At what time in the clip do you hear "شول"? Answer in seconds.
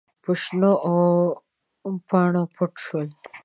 2.85-3.09